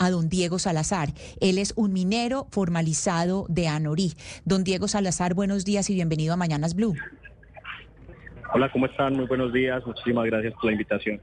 A 0.00 0.10
don 0.10 0.28
Diego 0.28 0.58
Salazar. 0.58 1.10
Él 1.40 1.58
es 1.58 1.74
un 1.76 1.92
minero 1.92 2.46
formalizado 2.50 3.46
de 3.48 3.68
Anorí. 3.68 4.14
Don 4.44 4.64
Diego 4.64 4.88
Salazar, 4.88 5.34
buenos 5.34 5.64
días 5.64 5.90
y 5.90 5.94
bienvenido 5.94 6.32
a 6.32 6.36
Mañanas 6.36 6.74
Blue. 6.74 6.94
Hola, 8.52 8.72
¿cómo 8.72 8.86
están? 8.86 9.14
Muy 9.14 9.26
buenos 9.26 9.52
días. 9.52 9.86
Muchísimas 9.86 10.24
gracias 10.24 10.54
por 10.54 10.64
la 10.64 10.72
invitación. 10.72 11.20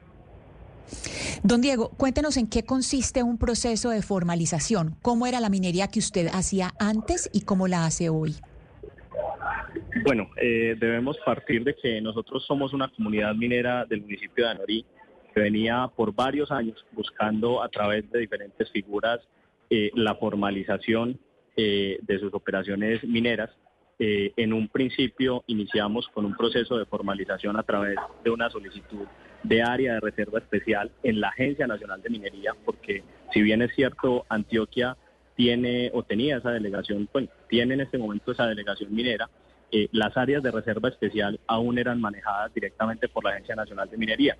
Don 1.43 1.59
Diego, 1.59 1.89
cuéntenos 1.97 2.38
en 2.38 2.47
qué 2.47 2.63
consiste 2.63 3.23
un 3.23 3.38
proceso 3.38 3.89
de 3.89 4.02
formalización. 4.02 4.95
¿Cómo 5.02 5.25
era 5.25 5.39
la 5.39 5.49
minería 5.49 5.88
que 5.88 5.99
usted 5.99 6.27
hacía 6.31 6.71
antes 6.80 7.30
y 7.33 7.41
cómo 7.41 7.67
la 7.67 7.85
hace 7.85 8.09
hoy? 8.09 8.35
Bueno, 10.05 10.30
eh, 10.39 10.75
debemos 10.80 11.17
partir 11.25 11.63
de 11.63 11.75
que 11.75 11.99
nosotros 11.99 12.45
somos 12.45 12.73
una 12.73 12.89
comunidad 12.89 13.33
minera 13.33 13.85
del 13.85 14.02
municipio 14.02 14.45
de 14.45 14.52
Anorí 14.52 14.85
venía 15.39 15.89
por 15.95 16.13
varios 16.13 16.51
años 16.51 16.85
buscando 16.91 17.61
a 17.61 17.69
través 17.69 18.09
de 18.11 18.19
diferentes 18.19 18.69
figuras 18.71 19.19
eh, 19.69 19.91
la 19.95 20.15
formalización 20.15 21.19
eh, 21.55 21.99
de 22.01 22.19
sus 22.19 22.33
operaciones 22.33 23.03
mineras. 23.03 23.49
Eh, 23.99 24.31
en 24.38 24.53
un 24.53 24.67
principio 24.67 25.44
iniciamos 25.47 26.07
con 26.09 26.23
un 26.25 26.35
proceso 26.35 26.77
de 26.77 26.85
formalización 26.85 27.57
a 27.57 27.63
través 27.63 27.97
de 28.23 28.29
una 28.29 28.49
solicitud 28.49 29.07
de 29.41 29.63
área 29.63 29.95
de 29.95 29.99
reserva 29.99 30.39
especial 30.39 30.91
en 31.02 31.19
la 31.19 31.29
Agencia 31.29 31.66
Nacional 31.66 32.01
de 32.01 32.09
Minería, 32.09 32.53
porque 32.63 33.03
si 33.33 33.41
bien 33.41 33.61
es 33.63 33.73
cierto, 33.73 34.25
Antioquia 34.29 34.95
tiene 35.35 35.89
o 35.94 36.03
tenía 36.03 36.38
esa 36.38 36.51
delegación, 36.51 37.09
bueno, 37.11 37.29
tiene 37.49 37.75
en 37.75 37.81
este 37.81 37.97
momento 37.97 38.31
esa 38.31 38.45
delegación 38.47 38.94
minera, 38.94 39.29
eh, 39.72 39.89
las 39.91 40.16
áreas 40.16 40.41
de 40.44 40.51
reserva 40.51 40.89
especial 40.89 41.39
aún 41.45 41.77
eran 41.77 41.99
manejadas 41.99 42.53
directamente 42.53 43.09
por 43.09 43.23
la 43.23 43.31
Agencia 43.31 43.55
Nacional 43.55 43.89
de 43.89 43.97
Minería. 43.97 44.38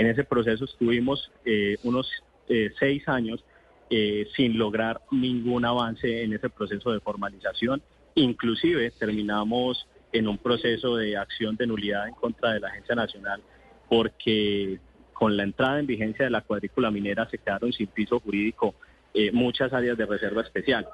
En 0.00 0.06
ese 0.06 0.24
proceso 0.24 0.64
estuvimos 0.64 1.30
eh, 1.44 1.76
unos 1.82 2.10
eh, 2.48 2.70
seis 2.78 3.06
años 3.06 3.44
eh, 3.90 4.26
sin 4.34 4.56
lograr 4.56 5.02
ningún 5.10 5.66
avance 5.66 6.22
en 6.22 6.32
ese 6.32 6.48
proceso 6.48 6.90
de 6.90 7.00
formalización. 7.00 7.82
Inclusive 8.14 8.92
terminamos 8.92 9.86
en 10.10 10.26
un 10.26 10.38
proceso 10.38 10.96
de 10.96 11.18
acción 11.18 11.54
de 11.56 11.66
nulidad 11.66 12.08
en 12.08 12.14
contra 12.14 12.54
de 12.54 12.60
la 12.60 12.68
Agencia 12.68 12.94
Nacional 12.94 13.42
porque 13.90 14.80
con 15.12 15.36
la 15.36 15.42
entrada 15.42 15.78
en 15.78 15.86
vigencia 15.86 16.24
de 16.24 16.30
la 16.30 16.40
cuadrícula 16.40 16.90
minera 16.90 17.28
se 17.28 17.36
quedaron 17.36 17.70
sin 17.70 17.88
piso 17.88 18.20
jurídico 18.20 18.74
eh, 19.12 19.30
muchas 19.32 19.70
áreas 19.70 19.98
de 19.98 20.06
reserva 20.06 20.40
especial. 20.40 20.88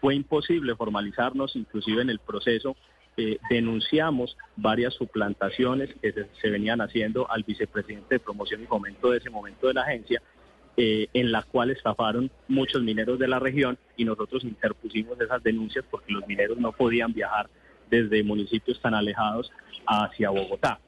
Fue 0.00 0.14
imposible 0.14 0.74
formalizarnos, 0.74 1.54
inclusive 1.54 2.00
en 2.00 2.10
el 2.10 2.18
proceso 2.18 2.76
eh, 3.18 3.38
denunciamos 3.50 4.36
varias 4.56 4.94
suplantaciones 4.94 5.90
que 6.00 6.14
se, 6.40 6.50
venían 6.50 6.80
haciendo 6.80 7.30
al 7.30 7.42
vicepresidente 7.42 8.14
de 8.14 8.20
promoción 8.20 8.62
y 8.62 8.66
fomento 8.66 9.10
de 9.10 9.18
ese 9.18 9.28
momento 9.28 9.66
de 9.66 9.74
la 9.74 9.82
agencia, 9.82 10.22
eh, 10.76 11.08
en 11.12 11.32
la 11.32 11.42
cual 11.42 11.70
estafaron 11.70 12.30
muchos 12.46 12.82
mineros 12.82 13.18
de 13.18 13.26
la 13.26 13.40
región 13.40 13.76
y 13.96 14.04
nosotros 14.04 14.44
interpusimos 14.44 15.20
esas 15.20 15.42
denuncias 15.42 15.84
porque 15.90 16.12
los 16.12 16.26
mineros 16.28 16.58
no 16.58 16.70
podían 16.70 17.12
viajar 17.12 17.50
desde 17.90 18.22
municipios 18.22 18.80
tan 18.80 18.94
alejados 18.94 19.50
hacia 19.86 20.30
Bogotá. 20.30 20.78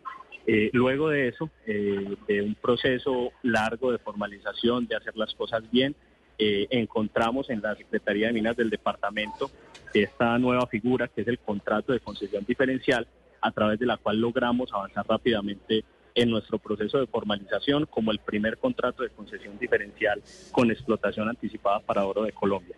Eh, 0.47 0.71
luego 0.73 1.11
de 1.11 1.29
eso, 1.29 1.51
eh, 1.67 2.17
de 2.27 2.43
un 2.43 2.55
proceso 2.55 3.33
largo 3.43 3.93
de 3.93 3.99
formalización, 3.99 4.87
de 4.87 4.97
hacer 4.97 5.17
las 5.17 5.35
cosas 5.35 5.69
bien, 5.71 5.95
eh, 6.41 6.67
encontramos 6.71 7.51
en 7.51 7.61
la 7.61 7.77
Secretaría 7.77 8.29
de 8.29 8.33
Minas 8.33 8.57
del 8.57 8.71
departamento 8.71 9.51
esta 9.93 10.39
nueva 10.39 10.67
figura 10.67 11.09
que 11.09 11.21
es 11.21 11.29
el 11.29 11.39
contrato 11.39 11.93
de 11.93 12.01
concesión 12.01 12.45
diferencial, 12.47 13.07
a 13.43 13.51
través 13.51 13.79
de 13.79 13.87
la 13.87 13.99
cual 13.99 14.19
logramos 14.19 14.73
avanzar 14.73 15.07
rápidamente 15.07 15.85
en 16.15 16.31
nuestro 16.31 16.59
proceso 16.59 16.99
de 16.99 17.07
formalización 17.07 17.87
como 17.87 18.11
el 18.11 18.19
primer 18.19 18.57
contrato 18.59 19.03
de 19.03 19.11
concesión 19.11 19.59
diferencial 19.59 20.23
con 20.51 20.71
explotación 20.71 21.29
anticipada 21.29 21.81
para 21.81 22.05
oro 22.07 22.23
de 22.23 22.33
Colombia. 22.33 22.77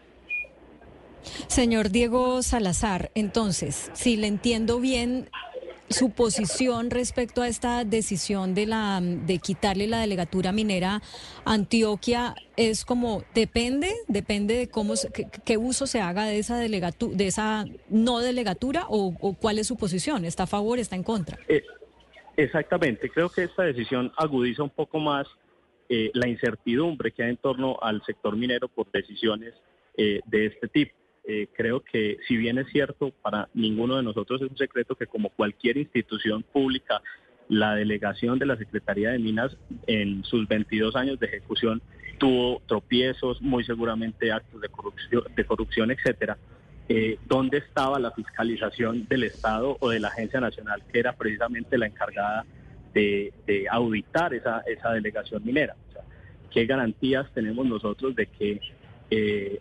Señor 1.47 1.91
Diego 1.91 2.43
Salazar, 2.43 3.13
entonces, 3.15 3.91
si 3.95 4.17
le 4.17 4.27
entiendo 4.27 4.81
bien, 4.81 5.29
su 5.93 6.11
posición 6.11 6.91
respecto 6.91 7.43
a 7.43 7.49
esta 7.49 7.85
decisión 7.85 8.55
de 8.55 8.67
la 8.67 9.01
de 9.03 9.39
quitarle 9.39 9.87
la 9.87 10.01
delegatura 10.01 10.53
minera 10.53 11.03
a 11.45 11.53
Antioquia 11.53 12.35
es 12.57 12.85
como 12.85 13.25
depende 13.35 13.91
depende 14.09 14.55
de 14.55 14.69
cómo 14.69 14.95
qué, 15.45 15.57
uso 15.57 15.87
se 15.87 16.01
haga 16.01 16.25
de 16.25 16.39
esa 16.39 16.57
delegatu, 16.57 17.13
de 17.15 17.27
esa 17.27 17.65
no 17.89 18.19
delegatura 18.21 18.87
o, 18.89 19.15
o, 19.21 19.35
cuál 19.35 19.59
es 19.59 19.67
su 19.67 19.77
posición 19.77 20.25
está 20.25 20.45
a 20.45 20.47
favor 20.47 20.79
está 20.79 20.97
en 20.97 21.03
contra 21.03 21.39
eh, 21.49 21.63
exactamente. 22.37 23.11
Creo 23.11 23.29
que 23.29 23.45
esta 23.45 23.63
decisión 23.63 24.13
agudiza 24.17 24.63
un 24.63 24.71
poco 24.71 24.99
más 24.99 25.27
eh, 25.89 26.11
la 26.15 26.29
incertidumbre 26.29 27.13
que 27.13 27.23
hay 27.23 27.31
en 27.31 27.37
torno 27.37 27.79
al 27.81 28.03
sector 28.05 28.37
minero 28.37 28.69
por 28.69 28.91
decisiones 28.91 29.55
eh, 29.97 30.21
de 30.27 30.47
este 30.47 30.69
tipo 30.69 31.02
eh, 31.25 31.49
creo 31.53 31.81
que 31.81 32.19
si 32.27 32.37
bien 32.37 32.59
es 32.59 32.69
cierto, 32.71 33.13
para 33.23 33.49
ninguno 33.55 33.97
de 33.97 34.03
nosotros 34.03 34.43
es 34.43 34.51
un 34.51 34.57
secreto 34.57 34.97
que 34.97 35.07
como 35.07 35.31
cualquier 35.31 35.77
institución 35.77 36.43
pública, 36.43 37.03
la 37.49 37.75
delegación 37.75 38.39
de 38.39 38.47
la 38.47 38.57
Secretaría 38.57 39.11
de 39.11 39.19
Minas 39.19 39.57
en 39.87 40.25
sus 40.25 40.49
22 40.49 40.97
años 40.97 41.21
de 41.21 41.27
ejecución 41.27 41.83
tuvo 42.19 42.63
tropiezos, 42.67 43.43
muy 43.43 43.65
seguramente 43.65 44.31
actos 44.31 44.61
de 44.61 45.45
corrupción, 45.45 45.91
etcétera. 45.91 46.39
Eh, 46.89 47.19
¿Dónde 47.27 47.59
estaba 47.59 47.99
la 47.99 48.11
fiscalización 48.11 49.07
del 49.09 49.25
Estado 49.25 49.77
o 49.81 49.91
de 49.91 50.01
la 50.01 50.09
Agencia 50.09 50.41
Nacional, 50.41 50.83
que 50.93 50.99
era 50.99 51.15
precisamente 51.15 51.79
la 51.79 51.87
encargada 51.87 52.45
de, 52.93 53.33
auditar 53.71 54.35
esa, 54.35 54.61
esa 54.67 54.93
delegación 54.93 55.45
minera? 55.45 55.75
¿Qué 56.51 56.67
garantías 56.67 57.27
tenemos 57.33 57.67
nosotros 57.67 58.15
de 58.15 58.27
que 58.27 58.61
eh, 59.11 59.61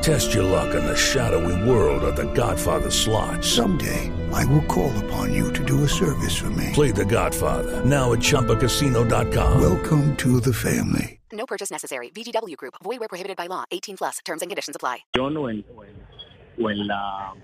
Test 0.00 0.32
your 0.32 0.44
luck 0.44 0.74
in 0.74 0.82
the 0.86 0.96
shadowy 0.96 1.68
world 1.68 2.02
of 2.04 2.16
The 2.16 2.32
Godfather 2.32 2.90
slot. 2.90 3.44
Someday, 3.44 4.10
I 4.32 4.46
will 4.46 4.64
call 4.64 4.92
upon 5.04 5.34
you 5.34 5.52
to 5.52 5.64
do 5.64 5.84
a 5.84 5.88
service 5.88 6.36
for 6.36 6.48
me. 6.50 6.70
Play 6.72 6.90
The 6.90 7.04
Godfather 7.04 7.84
now 7.84 8.12
at 8.12 8.20
ChumbaCasino.com. 8.20 9.60
Welcome 9.60 10.16
to 10.16 10.40
the 10.40 10.54
family. 10.54 11.20
No 11.32 11.44
purchase 11.44 11.70
necessary. 11.70 12.08
VGW 12.10 12.56
Group. 12.56 12.74
Void 12.82 12.98
where 13.00 13.08
prohibited 13.08 13.36
by 13.36 13.46
law. 13.46 13.64
18 13.70 13.98
plus. 13.98 14.18
Terms 14.24 14.40
and 14.42 14.50
conditions 14.50 14.74
apply. 14.74 15.00
O 15.18 15.28
en, 15.28 15.36
en, 15.36 15.64
o 16.58 16.68
en 16.68 16.86
la 16.86 17.34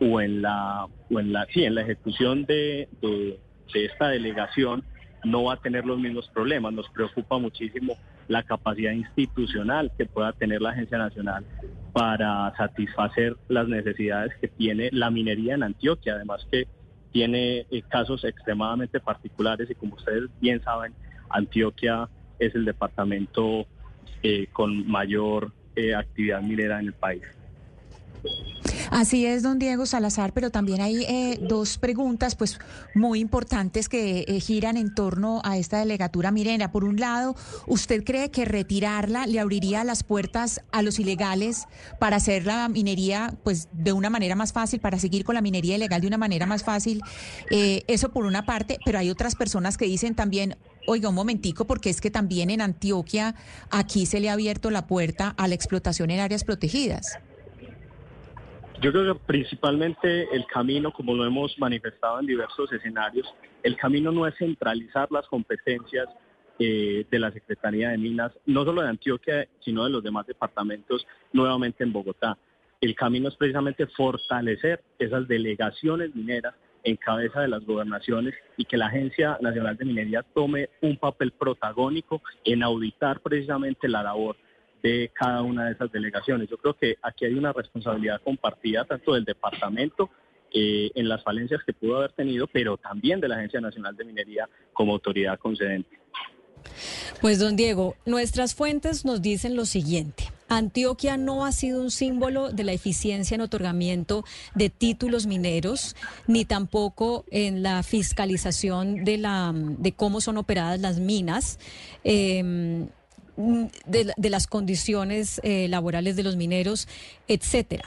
o 0.00 0.18
en 0.18 0.42
la 0.42 0.86
o 1.10 1.18
en 1.18 1.32
la 1.32 1.46
sí 1.52 1.64
en 1.64 1.74
la 1.74 1.82
ejecución 1.82 2.46
de, 2.46 2.88
de, 3.02 3.38
de 3.72 3.84
esta 3.84 4.08
delegación 4.08 4.82
no 5.24 5.44
va 5.44 5.54
a 5.54 5.56
tener 5.60 5.84
los 5.84 5.98
mismos 5.98 6.28
problemas. 6.32 6.72
Nos 6.72 6.88
preocupa 6.88 7.38
muchísimo 7.38 7.96
la 8.28 8.42
capacidad 8.42 8.92
institucional 8.92 9.92
que 9.96 10.06
pueda 10.06 10.32
tener 10.32 10.60
la 10.60 10.70
Agencia 10.70 10.98
Nacional 10.98 11.44
para 11.92 12.54
satisfacer 12.56 13.36
las 13.48 13.68
necesidades 13.68 14.32
que 14.40 14.48
tiene 14.48 14.90
la 14.92 15.10
minería 15.10 15.54
en 15.54 15.62
Antioquia, 15.62 16.14
además 16.14 16.46
que 16.50 16.66
tiene 17.12 17.66
eh, 17.70 17.82
casos 17.88 18.24
extremadamente 18.24 19.00
particulares 19.00 19.70
y 19.70 19.74
como 19.74 19.94
ustedes 19.94 20.24
bien 20.40 20.62
saben, 20.62 20.92
Antioquia 21.30 22.08
es 22.38 22.54
el 22.54 22.64
departamento 22.64 23.66
eh, 24.22 24.48
con 24.52 24.86
mayor 24.86 25.52
eh, 25.74 25.94
actividad 25.94 26.42
minera 26.42 26.78
en 26.80 26.88
el 26.88 26.92
país. 26.92 27.22
Así 28.90 29.26
es, 29.26 29.42
don 29.42 29.58
Diego 29.58 29.84
Salazar, 29.86 30.32
pero 30.32 30.50
también 30.50 30.80
hay 30.80 31.04
eh, 31.04 31.38
dos 31.42 31.78
preguntas 31.78 32.34
pues 32.36 32.58
muy 32.94 33.20
importantes 33.20 33.88
que 33.88 34.24
eh, 34.28 34.40
giran 34.40 34.76
en 34.76 34.94
torno 34.94 35.40
a 35.44 35.58
esta 35.58 35.78
delegatura 35.78 36.30
Mirena. 36.30 36.70
Por 36.70 36.84
un 36.84 37.00
lado, 37.00 37.34
¿usted 37.66 38.04
cree 38.04 38.30
que 38.30 38.44
retirarla 38.44 39.26
le 39.26 39.40
abriría 39.40 39.82
las 39.84 40.04
puertas 40.04 40.60
a 40.70 40.82
los 40.82 40.98
ilegales 40.98 41.64
para 41.98 42.16
hacer 42.16 42.46
la 42.46 42.68
minería 42.68 43.34
pues 43.42 43.68
de 43.72 43.92
una 43.92 44.10
manera 44.10 44.36
más 44.36 44.52
fácil, 44.52 44.80
para 44.80 44.98
seguir 44.98 45.24
con 45.24 45.34
la 45.34 45.40
minería 45.40 45.76
ilegal 45.76 46.00
de 46.00 46.06
una 46.06 46.18
manera 46.18 46.46
más 46.46 46.62
fácil? 46.62 47.02
Eh, 47.50 47.82
eso 47.88 48.12
por 48.12 48.24
una 48.24 48.46
parte, 48.46 48.78
pero 48.84 48.98
hay 48.98 49.10
otras 49.10 49.34
personas 49.34 49.76
que 49.76 49.86
dicen 49.86 50.14
también, 50.14 50.56
Oiga, 50.88 51.08
un 51.08 51.16
momentico, 51.16 51.66
porque 51.66 51.90
es 51.90 52.00
que 52.00 52.12
también 52.12 52.48
en 52.48 52.60
Antioquia 52.60 53.34
aquí 53.70 54.06
se 54.06 54.20
le 54.20 54.30
ha 54.30 54.34
abierto 54.34 54.70
la 54.70 54.86
puerta 54.86 55.34
a 55.36 55.48
la 55.48 55.56
explotación 55.56 56.10
en 56.12 56.20
áreas 56.20 56.44
protegidas. 56.44 57.18
Yo 58.82 58.92
creo 58.92 59.14
que 59.14 59.20
principalmente 59.26 60.34
el 60.34 60.46
camino, 60.46 60.92
como 60.92 61.14
lo 61.14 61.24
hemos 61.24 61.58
manifestado 61.58 62.20
en 62.20 62.26
diversos 62.26 62.70
escenarios, 62.72 63.26
el 63.62 63.74
camino 63.76 64.12
no 64.12 64.26
es 64.26 64.36
centralizar 64.36 65.10
las 65.10 65.26
competencias 65.28 66.06
eh, 66.58 67.06
de 67.10 67.18
la 67.18 67.32
Secretaría 67.32 67.90
de 67.90 67.98
Minas, 67.98 68.32
no 68.44 68.64
solo 68.64 68.82
de 68.82 68.88
Antioquia, 68.88 69.48
sino 69.60 69.84
de 69.84 69.90
los 69.90 70.02
demás 70.02 70.26
departamentos 70.26 71.06
nuevamente 71.32 71.84
en 71.84 71.92
Bogotá. 71.92 72.36
El 72.80 72.94
camino 72.94 73.28
es 73.28 73.36
precisamente 73.36 73.86
fortalecer 73.86 74.82
esas 74.98 75.26
delegaciones 75.26 76.14
mineras 76.14 76.54
en 76.84 76.96
cabeza 76.96 77.40
de 77.40 77.48
las 77.48 77.64
gobernaciones 77.64 78.34
y 78.58 78.66
que 78.66 78.76
la 78.76 78.86
Agencia 78.86 79.38
Nacional 79.40 79.76
de 79.78 79.86
Minería 79.86 80.22
tome 80.34 80.68
un 80.82 80.98
papel 80.98 81.32
protagónico 81.32 82.22
en 82.44 82.62
auditar 82.62 83.20
precisamente 83.20 83.88
la 83.88 84.02
labor 84.02 84.36
de 84.82 85.10
cada 85.14 85.42
una 85.42 85.66
de 85.66 85.72
esas 85.72 85.90
delegaciones. 85.90 86.48
Yo 86.48 86.58
creo 86.58 86.74
que 86.74 86.96
aquí 87.02 87.24
hay 87.24 87.34
una 87.34 87.52
responsabilidad 87.52 88.20
compartida 88.22 88.84
tanto 88.84 89.14
del 89.14 89.24
departamento 89.24 90.10
eh, 90.52 90.90
en 90.94 91.08
las 91.08 91.22
falencias 91.22 91.60
que 91.64 91.72
pudo 91.72 91.98
haber 91.98 92.12
tenido, 92.12 92.46
pero 92.46 92.76
también 92.76 93.20
de 93.20 93.28
la 93.28 93.36
Agencia 93.36 93.60
Nacional 93.60 93.96
de 93.96 94.04
Minería 94.04 94.48
como 94.72 94.92
autoridad 94.92 95.38
concedente. 95.38 95.98
Pues 97.20 97.38
don 97.38 97.56
Diego, 97.56 97.96
nuestras 98.04 98.54
fuentes 98.54 99.04
nos 99.04 99.22
dicen 99.22 99.56
lo 99.56 99.64
siguiente. 99.64 100.24
Antioquia 100.48 101.16
no 101.16 101.44
ha 101.44 101.52
sido 101.52 101.80
un 101.82 101.90
símbolo 101.90 102.50
de 102.50 102.64
la 102.64 102.72
eficiencia 102.72 103.34
en 103.34 103.40
otorgamiento 103.40 104.24
de 104.54 104.70
títulos 104.70 105.26
mineros, 105.26 105.96
ni 106.26 106.44
tampoco 106.44 107.24
en 107.30 107.62
la 107.62 107.82
fiscalización 107.82 109.04
de, 109.04 109.18
la, 109.18 109.52
de 109.54 109.92
cómo 109.92 110.20
son 110.20 110.36
operadas 110.36 110.80
las 110.80 111.00
minas. 111.00 111.58
Em, 112.04 112.88
de, 113.36 114.30
las 114.30 114.46
condiciones 114.46 115.40
eh, 115.42 115.68
laborales 115.68 116.16
de 116.16 116.22
los 116.22 116.36
mineros, 116.36 116.88
etcétera. 117.28 117.84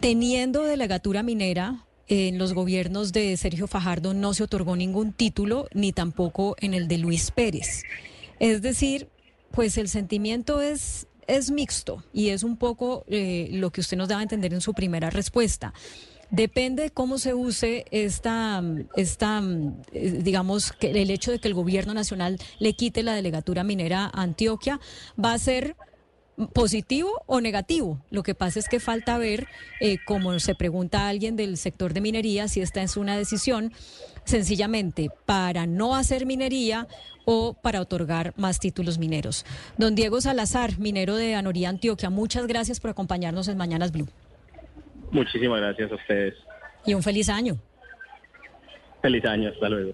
Teniendo 0.00 0.62
delegatura 0.64 1.22
minera, 1.22 1.84
en 2.08 2.38
los 2.38 2.54
gobiernos 2.54 3.12
de 3.12 3.36
Sergio 3.36 3.68
Fajardo 3.68 4.14
no 4.14 4.34
se 4.34 4.42
otorgó 4.42 4.74
ningún 4.74 5.12
título, 5.12 5.68
ni 5.72 5.92
tampoco 5.92 6.56
en 6.58 6.74
el 6.74 6.88
de 6.88 6.98
Luis 6.98 7.30
Pérez. 7.30 7.84
Es 8.40 8.62
decir, 8.62 9.08
pues 9.52 9.78
el 9.78 9.88
sentimiento 9.88 10.60
es, 10.60 11.06
es 11.28 11.50
mixto 11.52 12.02
y 12.12 12.30
es 12.30 12.42
un 12.42 12.56
poco 12.56 13.04
eh, 13.08 13.48
lo 13.52 13.70
que 13.70 13.80
usted 13.80 13.96
nos 13.96 14.08
daba 14.08 14.20
a 14.20 14.22
entender 14.24 14.52
en 14.52 14.60
su 14.60 14.74
primera 14.74 15.10
respuesta. 15.10 15.72
Depende 16.30 16.84
de 16.84 16.90
cómo 16.90 17.18
se 17.18 17.34
use 17.34 17.86
esta, 17.90 18.62
esta, 18.96 19.42
eh, 19.92 20.20
digamos, 20.22 20.72
que 20.72 20.90
el 20.90 21.10
hecho 21.10 21.32
de 21.32 21.40
que 21.40 21.48
el 21.48 21.54
gobierno 21.54 21.92
nacional 21.92 22.38
le 22.58 22.74
quite 22.74 23.02
la 23.02 23.14
delegatura 23.14 23.64
minera 23.64 24.04
a 24.04 24.22
Antioquia, 24.22 24.80
va 25.22 25.32
a 25.32 25.38
ser 25.38 25.76
positivo 26.52 27.22
o 27.26 27.40
negativo. 27.40 28.00
Lo 28.10 28.22
que 28.22 28.34
pasa 28.34 28.58
es 28.58 28.68
que 28.68 28.80
falta 28.80 29.18
ver, 29.18 29.48
eh, 29.80 29.98
como 30.06 30.38
se 30.38 30.54
pregunta 30.54 31.02
a 31.02 31.08
alguien 31.08 31.36
del 31.36 31.56
sector 31.56 31.92
de 31.92 32.00
minería, 32.00 32.48
si 32.48 32.60
esta 32.60 32.82
es 32.82 32.96
una 32.96 33.16
decisión 33.16 33.72
sencillamente 34.24 35.10
para 35.26 35.66
no 35.66 35.96
hacer 35.96 36.26
minería 36.26 36.86
o 37.24 37.54
para 37.54 37.80
otorgar 37.80 38.34
más 38.36 38.58
títulos 38.60 38.98
mineros. 38.98 39.44
Don 39.76 39.94
Diego 39.94 40.20
Salazar, 40.20 40.78
minero 40.78 41.16
de 41.16 41.34
Anoría, 41.34 41.68
Antioquia, 41.68 42.10
muchas 42.10 42.46
gracias 42.46 42.80
por 42.80 42.90
acompañarnos 42.90 43.48
en 43.48 43.56
Mañanas 43.56 43.92
Blue. 43.92 44.08
Muchísimas 45.10 45.60
gracias 45.60 45.92
a 45.92 45.94
ustedes. 45.94 46.34
Y 46.86 46.94
un 46.94 47.02
feliz 47.02 47.28
año. 47.28 47.56
Feliz 49.02 49.24
año, 49.24 49.50
hasta 49.50 49.68
luego. 49.68 49.92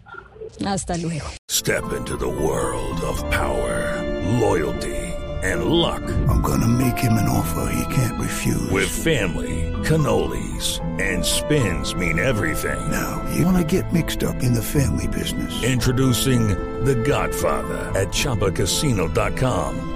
Hasta 0.64 0.96
luego. 0.98 1.26
Step 1.48 1.92
into 1.92 2.16
the 2.16 2.28
world 2.28 3.00
of 3.02 3.18
power, 3.30 4.02
loyalty 4.40 5.06
and 5.42 5.66
luck. 5.66 6.02
I'm 6.28 6.42
gonna 6.42 6.68
make 6.68 6.98
him 6.98 7.14
an 7.14 7.28
offer 7.28 7.70
he 7.72 7.94
can't 7.94 8.20
refuse. 8.20 8.70
With 8.70 8.88
family, 8.88 9.72
cannolis 9.84 10.80
and 11.00 11.24
spins 11.24 11.94
mean 11.94 12.18
everything. 12.18 12.90
Now, 12.90 13.24
you 13.34 13.44
wanna 13.44 13.64
get 13.64 13.92
mixed 13.92 14.24
up 14.24 14.42
in 14.42 14.52
the 14.52 14.62
family 14.62 15.06
business. 15.08 15.62
Introducing 15.62 16.48
The 16.84 16.94
Godfather 16.94 17.92
at 17.94 18.08
chapacasino.com. 18.08 19.95